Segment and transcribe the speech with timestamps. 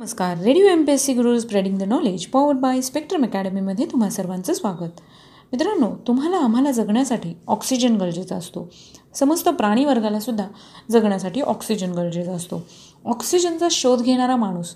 [0.00, 0.38] नमस्कार.
[0.38, 4.54] Radio M P S C Guru spreading the knowledge powered by Spectrum अकॅडमीमध्ये तुम्हा सर्वांचं
[4.54, 5.00] स्वागत.
[5.52, 8.70] मित्रांनो तुम्हाला आम्हाला जगण्यासाठी ऑक्सिजन गरजेचा असतो.
[9.14, 10.46] समस्त प्राणीवर्गालासुद्धा
[10.90, 12.66] जगण्यासाठी ऑक्सिजन गरजेचा असतो.
[13.04, 14.74] ऑक्सिजनचा शोध घेणारा माणूस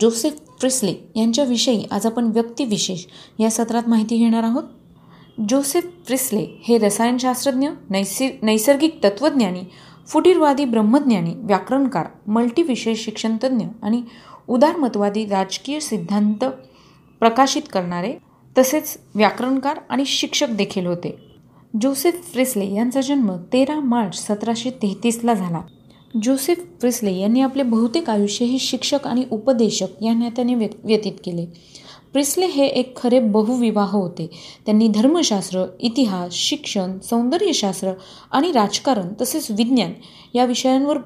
[0.00, 3.04] जोसेफ फ्रिस्ले यांच्याविषयी आज आपण व्यक्तिविशेष
[3.38, 4.62] या सत्रात माहिती घेणार आहोत.
[5.50, 9.60] जोसेफ फ्रिस्ले हे रसायनशास्त्रज्ञ नैसि नैसर्गिक तत्त्वज्ञानी
[10.06, 14.02] फुटीरवादी ब्रह्मज्ञानी व्याकरणकार मल्टीविशेष शिक्षणतज्ञ आणि
[14.48, 16.44] उदारमतवादी राजकीय सिद्धांत
[17.20, 18.14] प्रकाशित करणारे
[18.58, 21.18] तसेच व्याकरणकार आणि शिक्षक देखील होते.
[21.82, 25.60] जोसेफ फ्रिस्ले यांचा जन्म तेरा मार्च सतराशे तेहतीसला झाला.
[26.22, 31.46] जोसेफ फ्रिस्ले यांनी आपले बहुतेक आयुष्य हे शिक्षक आणि उपदेशक या नात्याने व्यतीत केले.
[32.12, 34.30] प्रिस्ले हे एक खरे बहुविवाह होते.
[34.66, 37.92] त्यांनी धर्मशास्त्र इतिहास शिक्षण सौंदर्यशास्त्र
[38.32, 39.92] आणि राजकारण तसेच विज्ञान
[40.34, 40.98] या विषयांवर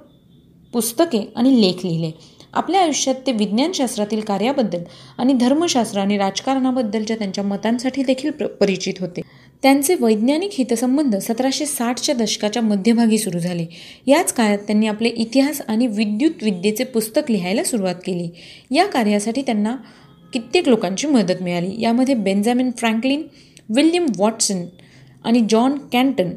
[0.73, 2.11] पुस्तके आणि लेख लिहिले.
[2.53, 4.83] आपल्या आयुष्यात ते विज्ञानशास्त्रातील कार्याबद्दल
[5.19, 9.21] आणि धर्मशास्त्र आणि राजकारणाबद्दलच्या त्यांच्या मतांसाठी देखील प्र परिचित होते.
[9.63, 13.67] त्यांचे वैज्ञानिक हितसंबंध सतराशे साठच्या दशकाच्या मध्यभागी सुरू झाले.
[14.07, 18.29] याच काळात त्यांनी आपले इतिहास आणि विद्युत विद्येचे पुस्तक लिहायला सुरुवात केली.
[18.75, 19.77] या कार्यासाठी त्यांना
[20.33, 21.83] कित्येक लोकांची मदत मिळाली.
[21.83, 23.23] यामध्ये बेंजामिन फ्रँकलिन
[23.77, 24.67] विल्यम वॉटसन
[25.25, 26.31] आणि जॉन कॅन्टन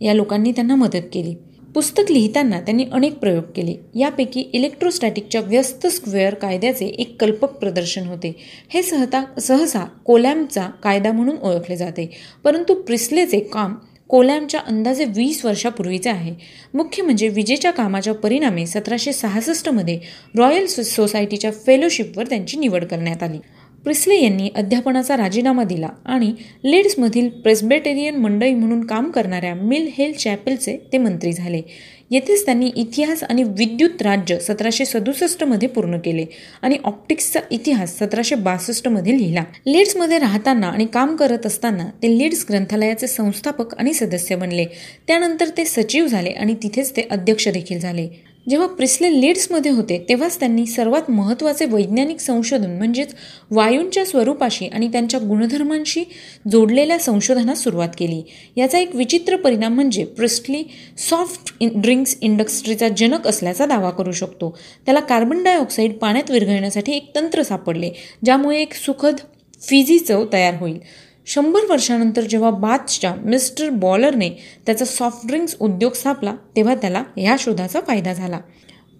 [0.00, 1.34] या लोकांनी त्यांना मदत केली.
[1.74, 3.74] पुस्तक लिहिताना त्यांनी अनेक प्रयोग केले.
[3.98, 8.36] यापैकी इलेक्ट्रोस्टॅटिकच्या व्यस्त स्क्वेअर कायद्याचे एक कल्पक प्रदर्शन होते.
[8.68, 12.10] हे सहता सहसा कोलॅमचा कायदा म्हणून ओळखले जाते.
[12.44, 13.74] परंतु प्रिस्लेचे काम
[14.08, 16.34] कोलॅमच्या अंदाजे वीस वर्षापूर्वीचे आहे.
[16.74, 20.00] मुख्य म्हणजे विजेच्या कामाच्या परिणामे सतराशे सहासष्टमध्ये
[20.36, 23.38] रॉयल सोसायटीच्या फेलोशिपवर त्यांची निवड करण्यात आली.
[23.84, 26.32] प्रिस्ले यांनी अध्यापनाचा राजीनामा दिला आणि
[26.64, 31.62] लीड्समधील प्रेस्बेटेरियन मंडळी म्हणून काम करणाऱ्या मिल हेल चॅपेलचे ते मंत्री झाले.
[32.10, 36.24] येथेच त्यांनी इतिहास आणि विद्युत राज्य सतराशे सदुसष्टमध्ये पूर्ण केले
[36.62, 39.44] आणि ऑप्टिक्सचा इतिहास सतराशे बासष्टमध्ये लिहिला.
[39.66, 44.64] लीड्समध्ये राहताना आणि काम करत असताना ते लीड्स ग्रंथालयाचे संस्थापक आणि सदस्य बनले.
[45.06, 48.31] त्यानंतर ते सचिव झाले आणि तिथेच ते अध्यक्ष देखील झाले.
[48.48, 53.14] जेव्हा प्रिस्ले लीड्समध्ये होते तेव्हाच त्यांनी सर्वात महत्त्वाचे वैज्ञानिक संशोधन म्हणजेच
[53.50, 56.04] वायूंच्या स्वरूपाशी आणि त्यांच्या गुणधर्मांशी
[56.50, 58.22] जोडलेल्या संशोधनास सुरुवात केली.
[58.56, 60.62] याचा एक विचित्र परिणाम म्हणजे प्रिस्टली
[61.10, 64.56] सॉफ्ट ड्रिंक्स इंडस्ट्रीचा जनक असल्याचा दावा करू शकतो.
[64.86, 67.90] त्याला कार्बन डायऑक्साईड पाण्यात विरघळण्यासाठी एक तंत्र सापडले
[68.24, 69.16] ज्यामुळे एक सुखद
[69.62, 70.78] फिझी चव तयार होईल.
[71.26, 74.30] शंभर वर्षानंतर जेव्हा बाथच्या मिस्टर बॉलरने
[74.66, 78.38] त्याचा सॉफ्ट ड्रिंक्स उद्योग स्थापला तेव्हा त्याला ह्या शोधाचा फायदा झाला.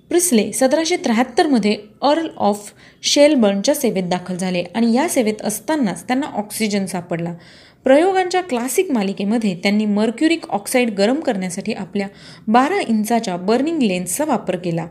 [0.08, 2.72] प्रिस्ले सतराशे त्र्याहत्तरमध्ये अर्ल ऑफ
[3.02, 7.34] शेलबर्नच्या सेवेत दाखल झाले आणि या सेवेत असतानाच त्यांना ऑक्सिजन सापडला.
[7.84, 12.08] प्रयोगांच्या क्लासिक मालिकेमध्ये त्यांनी मर्क्युरिक ऑक्साईड गरम करण्यासाठी आपल्या
[12.48, 14.86] बारा इंचाच्या बर्निंग लेन्सचा वापर केला.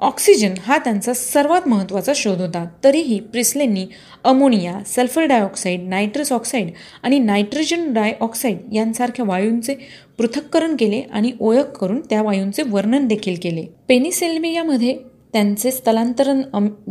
[0.00, 2.64] ऑक्सिजन हा त्यांचा सर्वात महत्त्वाचा शोध होता.
[2.84, 3.86] तरीही प्रिस्लेंनी
[4.24, 6.70] ammonia sulphur dioxide nitrous oxide
[7.02, 9.74] आणि नायट्रोजन डायऑक्साईड यांसारख्या वायूंचे
[10.18, 13.64] पृथक्करण केले आणि ओळख करून त्या वायूंचे वर्णन देखील केले.
[13.88, 14.96] पेनिसिल्वियामध्ये
[15.32, 16.42] त्यांचे स्थलांतरण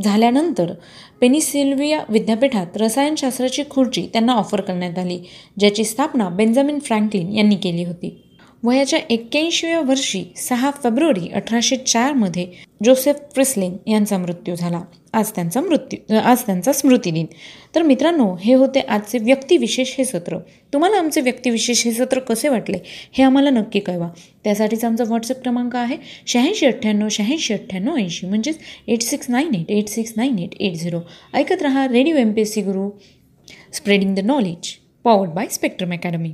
[0.03, 0.73] झाल्यानंतर
[1.21, 5.19] पेनिसिल्विया विद्यापीठात रसायनशास्त्राची खुर्ची त्यांना ऑफर करण्यात आली
[5.59, 8.21] ज्याची स्थापना बेंजामिन फ्रँकलिन यांनी केली होती.
[8.65, 12.45] वयाच्या एक्क्याऐंशीव्या वर्षी सहा फेब्रुवारी अठराशे चारमध्ये
[12.85, 14.79] जोसेफ फ्रिस्लिन यांचा मृत्यू झाला.
[15.13, 17.25] आज त्यांचा मृत्यू आज त्यांचा स्मृतिदिन.
[17.75, 20.37] तर मित्रांनो हे होते आजचे व्यक्तिविशेष हे सत्र.
[20.73, 22.77] तुम्हाला आमचे व्यक्तिविशेष हे सत्र कसे वाटले
[23.17, 24.07] हे आम्हाला नक्की कळवा.
[24.43, 25.97] त्यासाठीच आमचा व्हॉट्सअप क्रमांक आहे
[26.27, 28.27] शहाऐंशी अठ्ठ्याण्णव शहाऐंशी अठ्ठ्याण्णव ऐंशी.
[28.27, 30.99] म्हणजेच eight six nine eight eight six nine eight eight zero.
[31.33, 32.89] ऐकत रहा radio M P S C Guru
[33.73, 34.73] spreading the knowledge
[35.05, 36.33] powered by Spectrum Academy.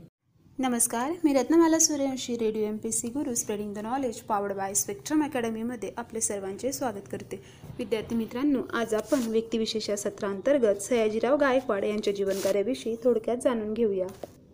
[0.62, 5.24] नमस्कार मी Ratnamala Suryavanshi radio M P C Guru spreading the knowledge powered by Spectrum
[5.24, 7.40] अकॅडमीमध्ये आपले सर्वांचे स्वागत करते.
[7.78, 14.08] विद्यार्थी मित्रांनो आज आपण व्यक्तिविशेष या सत्रांतर्गत सयाजीराव गायकवाड यांच्या जीवनकार्याविषयी थोडक्यात जाणून घेऊया.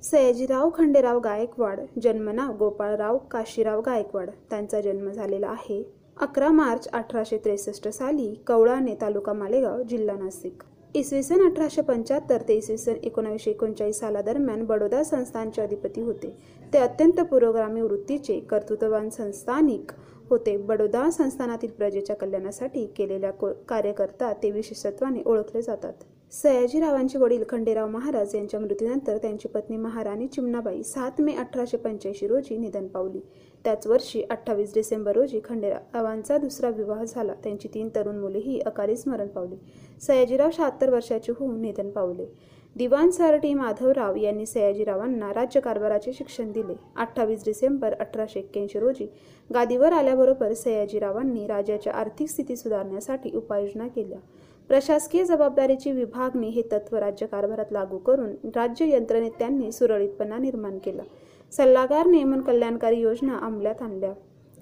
[0.04, 4.30] सयाजीराव खंडेराव गायकवाड जन्मनाव गोपाळराव काशीराव गायकवाड.
[4.50, 5.84] त्यांचा जन्म झालेला आहे
[6.18, 10.64] अकरा मार्च अठराशे त्रेसष्ट साली कवळाने तालुका मालेगाव जिल्हा नाशिक.
[10.96, 16.36] इसवी सन अठराशे पंच्याहत्तर ते इसवी सन एकोणावीसशे एकोणचाळीस सालादरम्यान बडोदा संस्थानचे अधिपती होते.
[16.74, 19.92] ते अत्यंत पुरोगामी वृत्तीचे कर्तृत्ववान संस्थानिक
[20.30, 20.56] होते.
[20.58, 25.94] बडोदा संस्थानातील प्रजेच्या कल्याणासाठी केलेल्या को कार्यकर्ता ते विशेषत्वाने ओळखले जातात.
[26.32, 32.58] सयाजीरावांचे वडील खंडेराव महाराज यांच्या मृत्यूनंतर त्यांची पत्नी महाराणी चिमणाबाई सात मे अठराशे पंच्याऐंशी रोजी
[32.58, 33.20] निधन पावली.
[33.64, 37.34] त्याच वर्षी अठ्ठावीस डिसेंबर रोजी खंडेरावांचा दुसरा विवाह झाला.
[37.34, 39.56] त्यांची तीन तरुण मुलेही अकाली स्मरण पावली.
[40.02, 42.26] सयाजीराव शहात्तर वर्षाचे होऊन निधन पावले.
[42.78, 46.74] दिवाण सारटी माधवराव यांनी सयाजीरावांना राज्यकारभाराचे शिक्षण दिले.
[46.96, 49.08] अठ्ठावीस डिसेंबर अठराशे एक्क्याऐंशी रोजी
[49.54, 54.20] गादीवर आल्याबरोबर सयाजीरावांनी राज्याच्या आर्थिक स्थिती सुधारण्यासाठी उपाययोजना केल्या.
[54.70, 61.04] प्रशासकीय जबाबदारीची विभागणी हे तत्व राज्यकारभारात लागू करून राज्य यंत्रणेत त्यांनी सुरळीतपणा निर्माण केला.
[61.52, 64.14] सल्लागार नियमन कल्याणकारी योजना अंमलात आणल्या.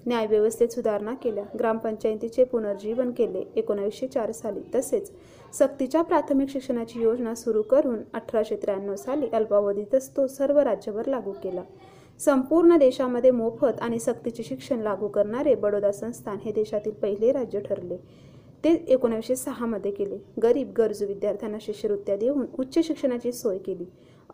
[0.06, 1.44] न्यायव्यवस्थेत सुधारणा केल्या.
[1.58, 4.60] ग्रामपंचायतीचे पुनर्जीवन केले एकोणावीसशे चार साली.
[4.74, 5.10] तसेच
[5.52, 11.62] सक्तीच्या प्राथमिक शिक्षणाची योजना सुरू करून अठराशे त्र्याण्णव साली अल्पावधीतच तो सर्व राज्यभर लागू केला.
[12.18, 17.96] संपूर्ण देशामध्ये मोफत आणि सक्तीचे शिक्षण लागू करणारे बडोदा संस्थान हे देशातील पहिले राज्य ठरले.
[18.64, 20.18] ते एकोणीसशे सहामध्ये केले.
[20.42, 23.84] गरीब गरजू विद्यार्थ्यांना शिष्यवृत्त्या देऊन उच्च शिक्षणाची सोय केली.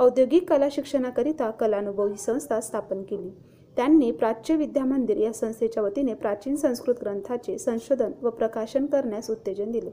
[0.01, 3.31] औद्योगिक कला शिक्षणाकरिता कलानुभव ही संस्था स्थापन केली.
[3.77, 9.71] त्यांनी प्राच्य विद्या मंदिर या संस्थेच्या वतीने प्राचीन संस्कृत ग्रंथाचे संशोधन व प्रकाशन करण्यास उत्तेजन
[9.71, 9.91] दिले.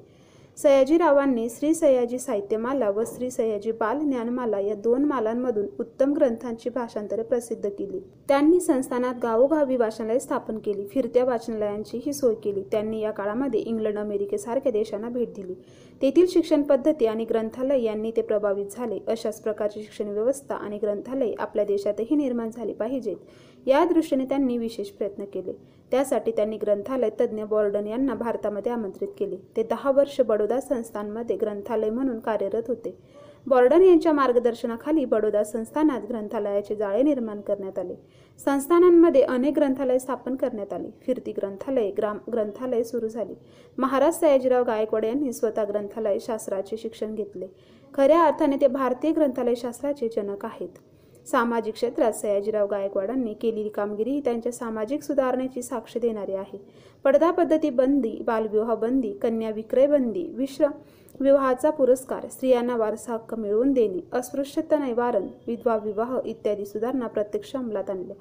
[0.61, 7.23] सयाजीरावांनी श्री सयाजी साहित्यमाला व श्री सयाजी बाल ज्ञानमाला या दोन मालांमधून उत्तम ग्रंथांची भाषांतरे
[7.23, 7.99] प्रसिद्ध केली.
[8.27, 10.87] त्यांनी संस्थानात गावोगावी वाचनालय स्थापन केली.
[10.87, 12.63] फिरत्या वाचनालयांची ही सोय केली.
[12.71, 15.53] त्यांनी या काळामध्ये इंग्लंड अमेरिकेसारख्या देशांना भेट दिली.
[16.01, 18.99] तेथील शिक्षण पद्धती आणि ग्रंथालय यांनी ते प्रभावित झाले.
[19.07, 23.17] अशाच प्रकारची शिक्षण व्यवस्था आणि ग्रंथालय आपल्या देशातही निर्माण झाली पाहिजेत.
[23.67, 25.78] या दृष्टीने त्यांनी विशेष प्रयत्न केले.
[25.91, 29.37] त्यासाठी त्यांनी ग्रंथालय तज्ज्ञ बॉर्डन यांना भारतामध्ये आमंत्रित केले.
[29.55, 32.97] ते दहा वर्ष बडोदा संस्थानमध्ये ग्रंथालय म्हणून कार्यरत होते.
[33.47, 37.95] बॉर्डन यांच्या मार्गदर्शनाखाली बडोदा संस्थानात ग्रंथालयाचे जाळे निर्माण करण्यात आले.
[38.45, 40.89] संस्थानांमध्ये अनेक ग्रंथालय स्थापन करण्यात आली.
[41.01, 43.33] फिरती ग्रंथालय ग्राम ग्रंथालय सुरू झाली.
[43.77, 47.47] महाराज सयाजीराव गायकवाड यांनी स्वतः ग्रंथालय शास्त्राचे शिक्षण घेतले.
[47.93, 50.69] खऱ्या अर्थाने ते भारतीय ग्रंथालय शास्त्राचे जनक आहेत.
[51.27, 56.59] सामाजिक क्षेत्रात सयाजीराव गायकवाडांनी केलेली कामगिरी ही त्यांच्या सामाजिक सुधारणेची साक्ष देणारी आहे.
[57.03, 60.65] पडदा पद्धती बंदी बालविवाह बंदी कन्या विक्रय बंदी विश्व
[61.19, 67.89] विवाहाचा पुरस्कार स्त्रियांना वारसा हक्क मिळवून देणे अस्पृश्यता निवारण विधवा विवाह इत्यादी सुधारणा प्रत्यक्ष अंमलात
[67.89, 68.15] आणल्या.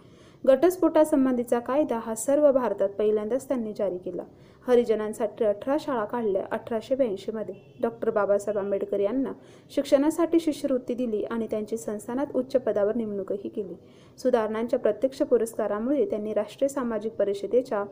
[0.45, 4.23] घटस्फोटासंबंधीचा कायदा हा सर्व भारतात पहिल्यांदाच त्यांनी जारी केला.
[4.69, 9.33] हरिजनांसाठी अठरा शाळा काढल्या अठराशे ब्याऐंशीमध्ये डॉक्टर बाबासाहेब आंबेडकर यांना
[9.71, 13.75] शिक्षणासाठी शिष्यवृत्ती दिली आणि त्यांची संस्थानात उच्च पदावर नेमणूकही केली.
[14.19, 17.85] सुधारणांच्या प्रत्यक्ष पुरस्कारामुळे त्यांनी राष्ट्रीय सामाजिक परिषदेच्या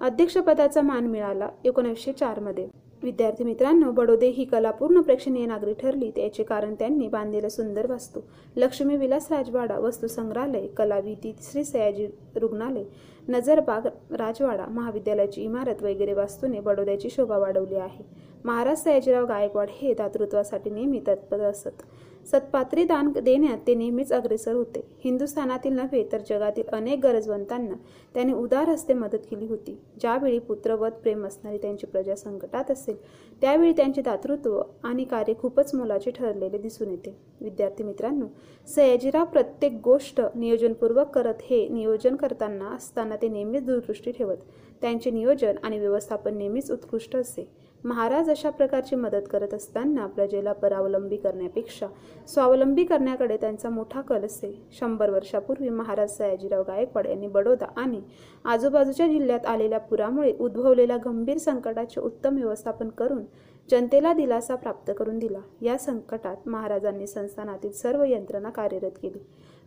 [0.00, 2.66] अध्यक्षपदाचा मान मिळाला एकोणीसशे चारमध्ये
[3.02, 6.10] विद्यार्थी मित्रांनो बडोदे ही कलापूर्ण प्रेक्षणीय नागरी ठरली.
[6.10, 8.20] त्याचे कारण त्यांनी बांधलेलं सुंदर वास्तू.
[8.56, 12.06] लक्ष्मी विलास राजवाडा वस्तू संग्रहालय कलाविधी श्री सयाजी
[12.36, 12.84] रुग्णालय
[13.28, 18.04] नजरबाग राजवाडा महाविद्यालयाची इमारत वगैरे वास्तूने बडोद्याची शोभा वाढवली आहे.
[18.44, 21.82] महाराज सयाजीराव गायकवाड हे दातृत्वासाठी नेहमी तत्पर असत.
[22.26, 24.80] सत्पात्री दान देण्यात ते नेहमीच अग्रेसर होते.
[25.04, 27.74] हिंदुस्थानातील नव्हे तर जगातील अनेक गरजवंतांना
[28.14, 29.76] त्याने उदार हस्ते मदत केली होती.
[30.00, 32.96] ज्यावेळी पुत्रवत प्रेम असणारी त्यांची प्रजा संकटात असेल
[33.42, 37.16] त्यावेळी त्यांचे दातृत्व आणि कार्य खूपच मोलाचे ठरलेले दिसून येते.
[37.40, 38.26] विद्यार्थी मित्रांनो
[38.68, 44.36] सयाजीराव प्रत्येक गोष्ट नियोजनपूर्वक करत हे नियोजन करताना असताना ते नेहमीच दूरदृष्टी ठेवत
[44.82, 47.48] त्यांचे नियोजन आणि व्यवस्थापन नेहमीच उत्कृष्ट असे.
[47.84, 51.86] महाराज अशा प्रकारची मदत करत असताना प्रजेला परावलंबी करण्यापेक्षा
[52.28, 54.52] स्वावलंबी करण्याकडे त्यांचा मोठा कल असे.
[54.78, 58.00] शंभर वर्षापूर्वी महाराज सयाजीराव गायकवाड यांनी बडोदा आणि
[58.44, 63.24] आजूबाजूच्या जिल्ह्यात आलेल्या पुरामुळे उद्भवलेल्या गंभीर संकटाचे उत्तम व्यवस्थापन करून
[63.68, 65.38] जनतेला दिलासा प्राप्त करून दिला.
[65.62, 69.18] या संकटात महाराजांनी संस्थानातील सर्व यंत्रणा कार्यरत केली.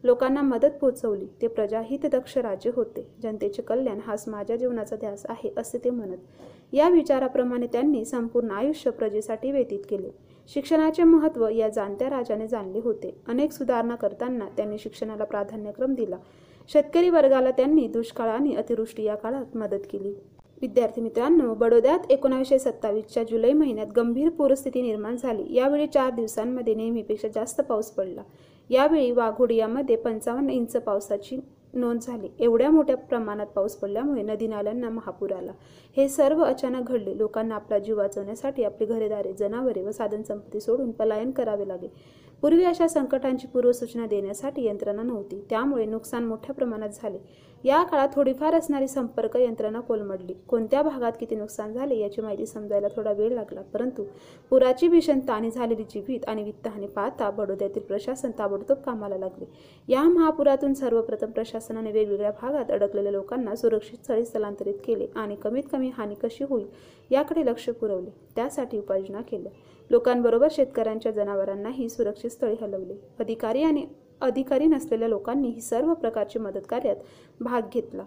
[0.03, 3.07] लोकांना मदत पोचवली ते प्रजाहित दक्ष राजे होते.
[3.23, 6.17] जनतेचे कल्याण हाच माझ्या जीवनाचा ध्यास आहे असे ते म्हणत
[6.73, 10.09] या विचाराप्रमाणे त्यांनी संपूर्ण आयुष्य प्रजेसाठी व्यतीत केले.
[10.53, 13.15] शिक्षणाचे महत्त्व या जाणत्या राजाने जाणले होते.
[13.27, 16.17] अनेक सुधारणा करताना त्यांनी शिक्षणाला प्राधान्यक्रम दिला.
[16.69, 20.13] शेतकरी वर्गाला त्यांनी दुष्काळ आणि अतिवृष्टी या काळात मदत केली.
[20.61, 25.55] विद्यार्थी मित्रांनो बडोद्यात एकोणावीसशे सत्तावीसच्या जुलै महिन्यात गंभीर पूरस्थिती निर्माण झाली.
[25.55, 28.21] यावेळी चार दिवसांमध्ये नेहमीपेक्षा जास्त पाऊस पडला.
[28.69, 31.39] यावेळी वाघोडियामध्ये पंचावन्न इंच पावसाची
[31.73, 32.27] नोंद झाली.
[32.39, 35.51] एवढ्या मोठ्या प्रमाणात पाऊस पडल्यामुळे नदी नाल्यांना महापूर आला.
[35.97, 37.17] हे सर्व अचानक घडले.
[37.17, 41.87] लोकांना आपला जीव वाचवण्यासाठी आपली घरेदारे जनावरे व साधनसंपत्ती सोडून पलायन करावे लागले
[42.41, 45.43] पूर्वी अशा संकटांची पूर्वसूचना देण्यासाठी यंत्रणा नव्हती.
[45.49, 47.17] त्यामुळे नुकसान मोठ्या प्रमाणात झाले.
[47.63, 50.33] या काळात थोडीफार असणारी संपर्क यंत्रणा कोलमडली.
[50.47, 53.61] कोणत्या भागात किती नुकसान झाले याची माहिती समजायला थोडा वेळ लागला.
[53.61, 54.03] परंतु
[54.49, 59.45] पुराची भीषणता आणि झालेली जीवित आणि वित्तहानी पाहता बडोद्यातील प्रशासन ताबडतोब कामाला लागले.
[59.87, 65.91] या महापुरातून सर्वप्रथम प्रशासनाने वेगवेगळ्या भागात अडकलेल्या लोकांना सुरक्षित स्थळी स्थलांतरित केले आणि कमीत कमी
[65.97, 66.67] हानी कशी होईल
[67.11, 68.09] याकडे लक्ष पुरवले.
[68.35, 69.51] त्यासाठी उपाययोजना केल्या.
[69.89, 72.93] लोकांबरोबर शेतकऱ्यांच्या जनावरांनाही सुरक्षित स्थळी हलवले.
[73.19, 73.85] अधिकारी आणि
[74.21, 76.95] अधिकारी नसलेल्या लोकांनी ही सर्व प्रकारची मदत कार्यात
[77.39, 78.03] भाग घेतला.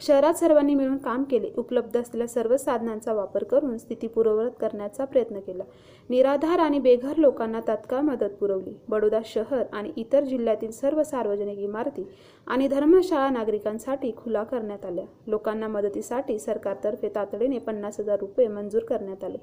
[0.00, 1.50] शहरात सर्वांनी मिळून काम केले.
[1.56, 5.64] उपलब्ध असलेल्या सर्व साधनांचा वापर करून स्थिती पूर्ववत करण्याचा प्रयत्न केला.
[6.08, 8.74] निराधार आणि बेघर लोकांना तात्काळ मदत पुरवली.
[8.88, 12.06] बडोदा शहर आणि इतर जिल्ह्यातील सर्व सार्वजनिक इमारती
[12.46, 15.04] आणि धर्मशाळा नागरिकांसाठी खुला करण्यात आल्या.
[15.26, 19.38] लोकांना मदतीसाठी सरकारतर्फे तातडीने पन्नास हजार रुपये मंजूर करण्यात आले.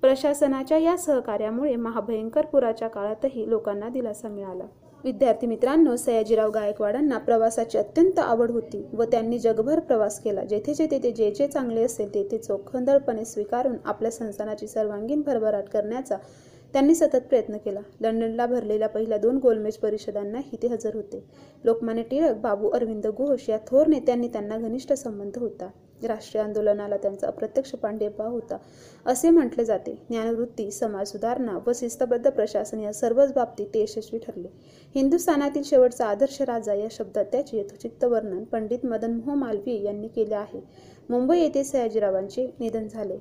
[0.00, 4.64] प्रशासनाच्या या सहकार्यामुळे महाभयंकर पुराच्या काळातही लोकांना दिलासा मिळाला.
[5.04, 10.44] विद्यार्थी मित्रांनो सयाजीराव गायकवाडांना प्रवासाची अत्यंत आवड होती व त्यांनी जगभर प्रवास केला.
[10.44, 16.16] जेथे जेथे ते जे जे चांगले असेल तेथे चोखंदळपणे स्वीकारून आपल्या संस्थानाची सर्वांगीण भरभराट करण्याचा
[16.74, 17.80] त्यांनी सतत प्रयत्न केला.
[18.00, 21.24] लंडनला भरलेल्या पहिल्या दोन गोलमेज परिषदांनाही ते हजर होते.
[21.64, 25.68] लोकमान्य टिळक बाबू अरविंद घोष या थोर नेत्यांनी त्यांना घनिष्ठ संबंध होता.
[26.06, 28.56] राष्ट्रीय आंदोलनाला त्यांचा अप्रत्यक्ष पांडेपा होता.
[29.06, 29.94] असे म्हटले जाते.
[30.08, 34.48] ज्ञानवृत्ती समाज सुधारणा व शिस्तबद्ध प्रशासन या सर्वच बाबतीत ते यशस्वी ठरले.
[34.94, 40.34] हिंदुस्थानातील शेवटचा आदर्श राजा या शब्दात त्याचे यथोचित्त वर्णन पंडित मदन मोह मालवीय यांनी केले
[40.34, 40.60] आहे.
[41.10, 43.18] मुंबई येथे सयाजीरावांचे निधन झाले.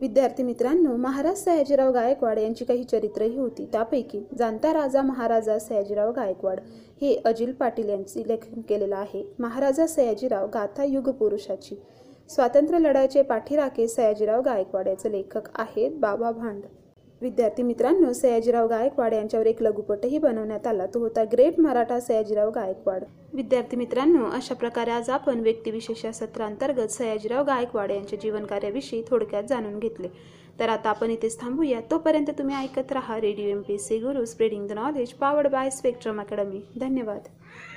[0.00, 3.64] विद्यार्थी मित्रांनो महाराज सयाजीराव गायकवाड यांची काही चरित्रही होती.
[3.72, 6.60] त्यापैकी जाणता राजा महाराजा सयाजीराव गायकवाड
[7.00, 9.24] हे अजिल पाटील यांचे लेखन केलेलं आहे.
[9.38, 11.74] महाराजा सयाजीराव गाथा युगपुरुषाची.
[12.30, 16.62] स्वातंत्र्य लढाईचे पाठीराखे सयाजीराव गायकवाड याचे लेखक आहेत बाबा भांड.
[17.22, 20.86] विद्यार्थी मित्रांनो सयाजीराव गायकवाड यांच्यावर एक लघुपटही बनवण्यात आला.
[20.86, 23.04] तो होता ग्रेट मराठा सयाजीराव गायकवाड.
[23.34, 29.78] विद्यार्थी मित्रांनो अशा प्रकारे आज आपण व्यक्तिविशेष या सत्रांतर्गत सयाजीराव गायकवाड यांच्या जीवनकार्याविषयी थोडक्यात जाणून
[29.78, 30.08] घेतले.
[30.60, 31.80] तर आता आपण इथेच थांबूया.
[31.90, 36.20] तोपर्यंत तुम्ही ऐकत राहा radio M P C Guru spreading the knowledge powered by Spectrum
[36.20, 37.28] Academy धन्यवाद.